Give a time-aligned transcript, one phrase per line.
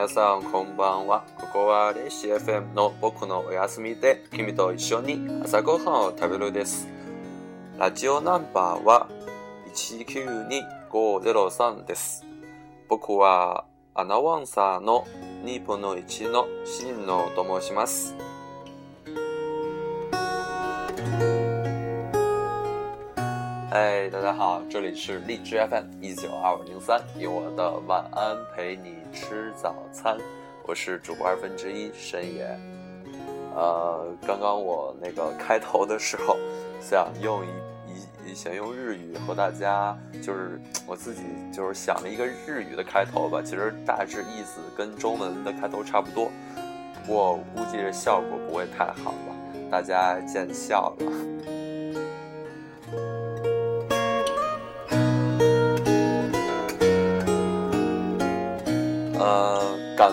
[0.00, 1.24] 皆さんこんばんは。
[1.36, 6.88] ここはレシ FM の僕のお休みで君と一緒に朝ごはんを食べるです。
[7.78, 9.10] ラジオナンバーは
[10.90, 12.24] 192503です。
[12.88, 15.06] 僕はアナウンサーの
[15.44, 18.14] 2分の1の真野と申します。
[24.30, 30.16] 大家好，这里是荔枝 FM 一九二五零三，用我的晚安陪你吃早餐，
[30.68, 32.46] 我是主播二分之一深野。
[33.56, 36.36] 呃，刚刚我那个开头的时候，
[36.80, 46.30] 想用一一想用日语和大家，就是我自己就是想了一个日语的开头吧，其实大致意思跟中文的开头差不多，
[47.04, 49.34] 不过估计这效果不会太好吧，
[49.68, 51.29] 大家见笑了。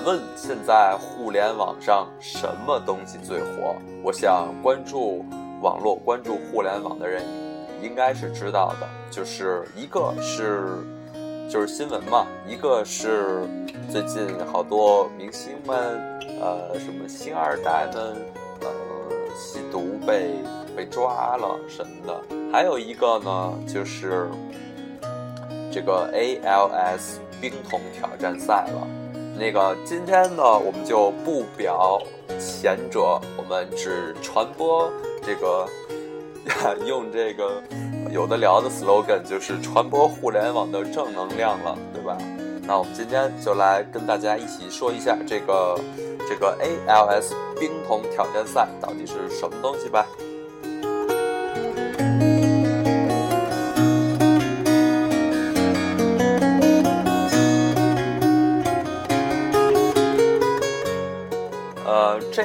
[0.08, 3.75] 问现在互联网上什么东西最火？
[4.02, 5.25] 我想关注
[5.61, 7.22] 网络、关注互联网的人
[7.83, 10.77] 应该是知道的，就是一个是
[11.52, 13.41] 就是新闻嘛，一个是
[13.91, 15.77] 最近好多明星们，
[16.39, 18.16] 呃，什么星二代们，
[18.61, 20.36] 呃，吸毒被
[20.73, 24.30] 被抓了什么的，还有一个呢，就是
[25.69, 28.88] 这个 ALS 冰桶挑战赛了。
[29.39, 32.02] 那个今天呢，我们就不表
[32.39, 35.67] 前者，我们只传播这个，
[36.88, 37.61] 用这个
[38.11, 42.17] 有的聊的 slogan，就是传播互联网的正能量了，对吧？
[42.63, 45.80] 那我们今天就来跟大家一起说一下这个
[46.27, 50.05] 这个 ALS 冰桶挑战赛到底是什么东西吧。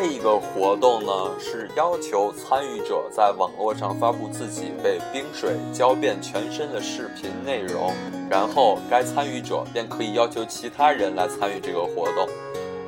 [0.03, 7.93] 这个活动呢，是要求参与者在网络上发布自己被冰水浇遍全身的视频内容，
[8.29, 12.29] 然后该参与者便可以要求其他人来参与这个活动。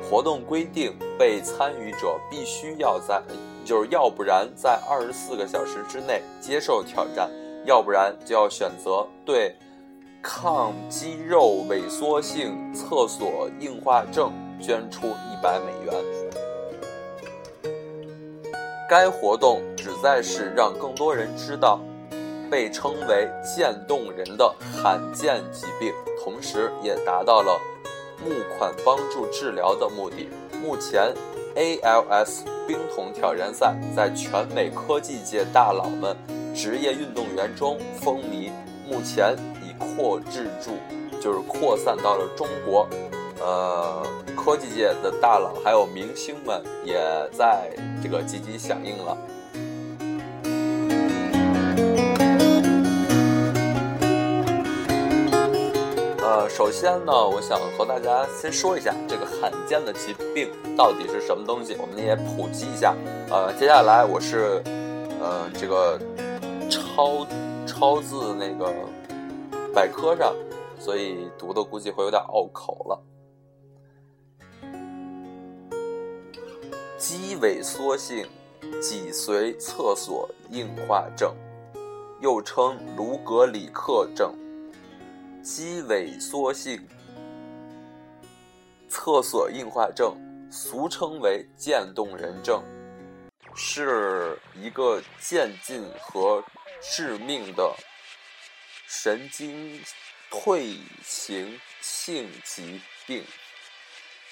[0.09, 3.21] 活动规定，被参与者必须要在，
[3.63, 7.29] 就是要不然在二十四个小时之内接受挑战，
[7.63, 9.55] 要不然就要选择对
[10.21, 16.24] 抗肌肉萎缩性厕所硬化症捐出一百美元。
[18.87, 21.79] 该活动旨在是让更多人知道，
[22.51, 25.91] 被称为渐冻人的罕见疾病，
[26.23, 27.59] 同时也达到了
[28.23, 30.29] 募款帮助治疗的目的。
[30.61, 31.11] 目前
[31.55, 36.15] ，ALS 冰桶挑战赛在全美科技界大佬们、
[36.53, 38.51] 职业运动员中风靡，
[38.87, 40.77] 目前已扩至住，
[41.19, 42.87] 就是扩散到了中国。
[43.39, 44.03] 呃，
[44.35, 46.95] 科技界的大佬还有明星们也
[47.31, 47.69] 在
[48.01, 49.17] 这个积极响应了。
[56.21, 62.95] 呃，首先呢，我想和大家先说一下这个罕见的疾病到底是什么东西，我们也普及一下。
[63.29, 64.61] 呃，接下来我是
[65.21, 65.99] 呃这个
[66.69, 67.25] 抄
[67.67, 68.73] 抄自那个
[69.73, 70.33] 百科上，
[70.79, 72.99] 所以读的估计会有点拗口了。
[76.97, 78.25] 肌萎缩性
[78.81, 81.35] 脊髓侧索硬化症，
[82.21, 84.33] 又称卢格里克症。
[85.43, 86.87] 肌萎缩性
[88.87, 90.15] 侧索硬化症，
[90.49, 92.63] 俗称为渐冻人症，
[93.53, 96.41] 是一个渐进和
[96.81, 97.75] 致命的
[98.87, 99.81] 神经
[100.31, 103.21] 退行性疾病。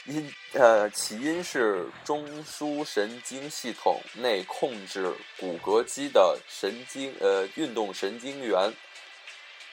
[0.05, 8.73] 因呃，起因是中枢神经系统内控制骨骼肌的神经呃运动神经元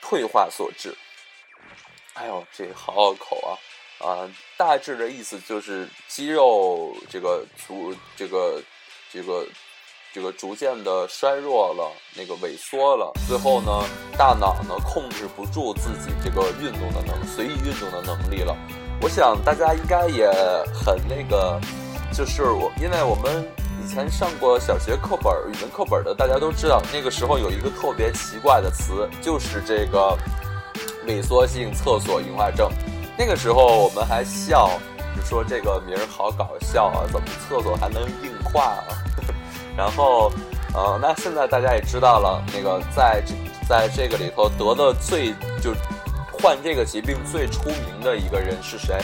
[0.01, 0.97] 退化所致。
[2.15, 3.51] 哎呦，这好拗口啊！
[4.07, 8.63] 啊，大致的意思就是肌肉这个逐这个
[9.13, 9.47] 这个
[10.13, 13.85] 这个逐渐的衰弱了，那个萎缩了，最后呢，
[14.17, 18.57] 大脑呢控制不住自己这个运动的能随意运动的能力了。
[19.03, 20.31] 我想大家应该也
[20.75, 21.59] 很那个，
[22.13, 23.49] 就是我，因为我们
[23.83, 30.15] 以前上过小学课本、语文课本的，大家都知道，那个时候有一个特别奇怪的词，就是这个
[31.07, 32.71] 萎缩性厕所硬化症。
[33.17, 34.71] 那个时候我们还笑，
[35.17, 38.85] 就说这个名儿好搞笑啊，怎么厕所还能硬化啊？
[39.75, 40.31] 然后，
[40.75, 43.25] 呃，那现在大家也知道了，那个在
[43.67, 45.33] 在这个里头得的最
[45.63, 45.73] 就。
[46.41, 49.01] 患这个疾病最出名的一个人是谁？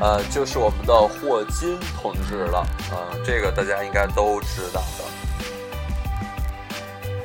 [0.00, 2.66] 呃，就是我们的霍金同志了。
[2.90, 5.04] 呃，这个大家应该都知道的。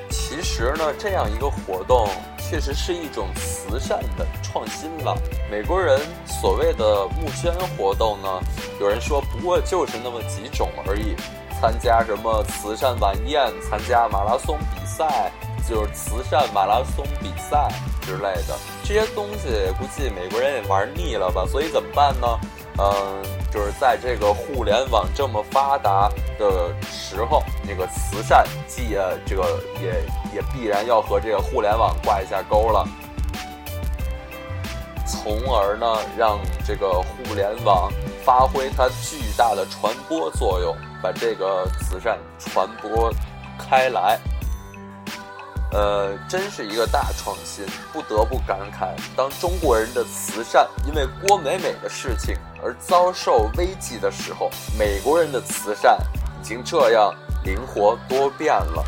[0.09, 5.17] 其实呢，这样一个活动确实是一种慈善的创新了。
[5.49, 8.27] 美国人所谓的募捐活动呢，
[8.79, 11.15] 有人说不过就是那么几种而已，
[11.59, 15.31] 参加什么慈善晚宴，参加马拉松比赛。
[15.67, 17.67] 就是慈善马拉松比赛
[18.01, 18.57] 之类的
[18.87, 21.45] 这些东西，估计美国人也玩腻了吧？
[21.45, 22.27] 所以怎么办呢？
[22.79, 28.95] 嗯，就是在这个互联网这么发达的时候，那个慈善既
[29.25, 29.89] 这个也
[30.35, 32.87] 也必然要和这个互联网挂一下钩了，
[35.05, 35.85] 从而呢，
[36.17, 37.91] 让这个互联网
[38.23, 40.73] 发挥它巨大的传播作用，
[41.03, 43.11] 把这个慈善传播
[43.59, 44.17] 开来。
[45.73, 54.49] 呃，真是一个大创新，不得不感慨，当中国人的慈善因为郭美美的事情而遭受危机的时候，
[54.79, 55.99] 美国人的慈善
[56.39, 58.83] 已经这样灵活多变了。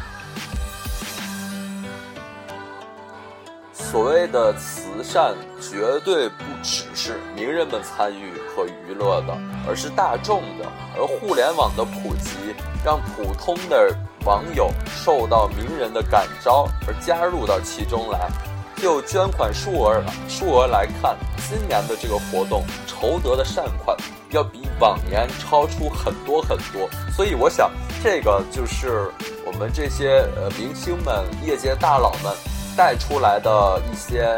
[3.74, 9.38] 所谓的慈善，绝对不只是名人们参与和娱乐的，
[9.68, 10.66] 而是大众的。
[10.96, 12.56] 而互联网的普及，
[12.86, 13.94] 让普通的。
[14.26, 18.30] 网友受到名人的感召而加入到其中来，
[18.76, 21.18] 就捐款数额数额来看，
[21.48, 23.96] 今年的这个活动筹得的善款
[24.32, 26.90] 要比往年超出很多很多。
[27.16, 27.72] 所以我想，
[28.04, 29.10] 这个就是
[29.46, 32.36] 我们这些呃明星们、业界大佬们
[32.76, 34.38] 带出来的一些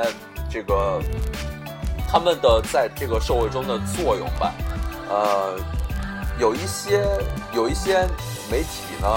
[0.49, 1.01] 这个
[2.07, 4.53] 他们的在这个社会中的作用吧。
[5.09, 5.55] 呃，
[6.39, 7.03] 有一些
[7.51, 8.07] 有一些
[8.49, 9.07] 媒体呢。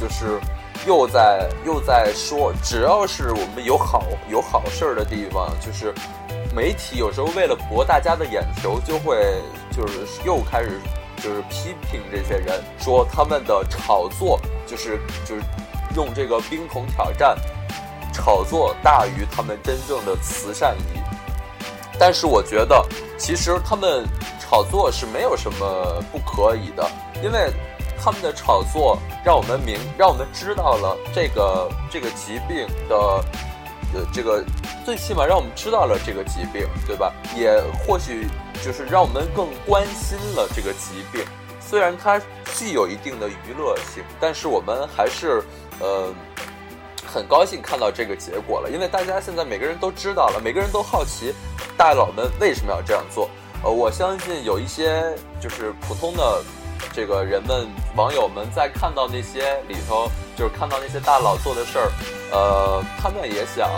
[0.00, 0.40] 就是
[0.86, 5.92] 又在又在说，只要是我们有好有好事儿的地方，就是
[6.54, 9.18] 媒体有时候为了博大家的眼球，就会
[9.70, 10.80] 就是又开始
[11.18, 15.42] 就是批评这些人，说他们的炒作就是就是
[15.94, 17.36] 用这个冰桶挑战
[18.10, 21.00] 炒作大于他们真正的慈善意义。
[21.98, 22.82] 但是我觉得，
[23.18, 24.06] 其实他们
[24.40, 26.90] 炒作是没有什么不可以的，
[27.22, 27.52] 因为。
[28.02, 32.96] 他们的炒作让我们明，让我们知道了这个这个疾病的，
[33.94, 34.42] 呃，这个
[34.86, 37.12] 最起码让我们知道了这个疾病，对吧？
[37.36, 38.26] 也或许
[38.64, 41.22] 就是让我们更关心了这个疾病。
[41.60, 42.18] 虽然它
[42.56, 45.42] 具有一定的娱乐性，但是我们还是
[45.78, 46.12] 呃
[47.06, 51.34] 很高兴看到这个结果了，因为大家现在每个人都知道了，每个人都好奇
[51.76, 53.28] 大佬们为什么要这样做。
[53.62, 56.42] 呃，我相信有一些就是普通的。
[56.92, 61.92] 这个人们网友们在看到那些里头，就是看到那些大佬做的事儿，
[62.30, 63.68] 呃，他们也想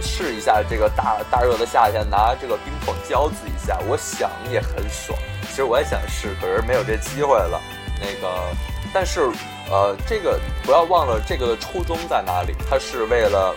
[0.00, 5.18] 试一下这个大大热的夏天拿这个冰桶浇自己一下，我想也很爽。
[5.42, 7.60] 其实我也想试，可是没有这机会了。
[8.00, 8.56] 那个，
[8.94, 9.28] 但是
[9.68, 12.54] 呃，这个不要忘了这个的初衷在哪里？
[12.70, 13.54] 它是为了，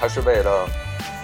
[0.00, 0.66] 它是为了，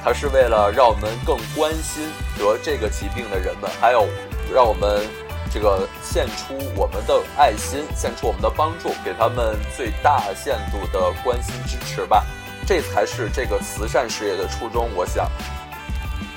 [0.05, 4.07] 它是为了让我们更关心得这个疾病的人们，还有
[4.53, 5.09] 让我们。
[5.53, 12.25] 这个献出我们的爱心，献出我们的帮助，给他们最大限度的关心支持吧，
[12.67, 14.89] 这才是这个慈善事业的初衷。
[14.95, 15.29] 我想，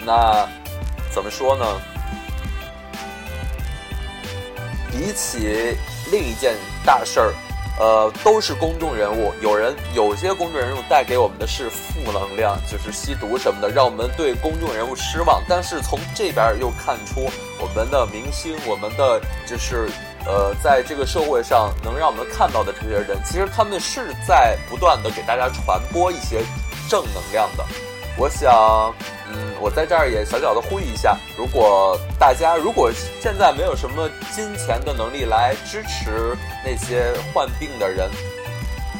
[0.03, 0.47] 那
[1.11, 1.65] 怎么说呢？
[4.91, 5.77] 比起
[6.11, 6.55] 另一件
[6.85, 7.33] 大事儿。
[7.79, 9.33] 呃，都是公众人物。
[9.41, 15.41] 有人有些公众人物带给我们的是负能量，就是吸毒什么的，让我们对公众人物失望。
[15.49, 19.89] 但是从这边又看出我们的明星，我们的就是
[20.25, 26.41] 呃，在这个社会上能让我们看到的这些人，其实他们是在不断的给大家传播一些
[26.87, 27.65] 正能量的。
[28.17, 28.93] 我想。
[29.35, 38.11] 嗯，我在这儿也小小的呼吁一下，如果大家如果现在没有什么金钱的能力来支持那些患病的人，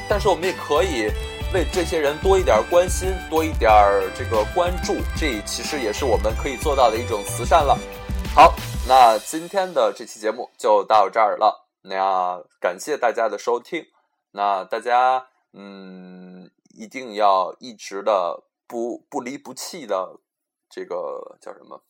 [0.10, 1.12] 但是我们也可以
[1.53, 3.72] 为这些人多一点关心，多一点
[4.17, 7.77] 这个关注，这其实也是我们可以做到的一种慈善了。
[8.34, 8.55] 好，
[8.88, 13.86] 那今天的这期节目就到这儿了，那感谢大家的收听，
[14.32, 18.41] 那大家嗯一定要一直的
[18.73, 20.21] 不不离不弃的。
[20.71, 21.83] 这个叫什么？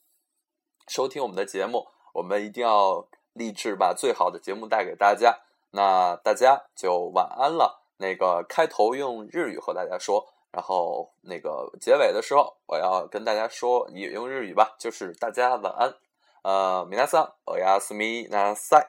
[0.87, 5.41] 收听我们的节目，我们一定要励志把最好的节目带给大家。
[5.73, 7.85] 那大家就晚安了。
[7.99, 15.95] 那个开头用日语和大家说，然后那个结尾的时候，我要跟大家说也用日语吧，就是大家晚安。
[16.43, 18.87] 呃，米娜桑，おやすみなさい。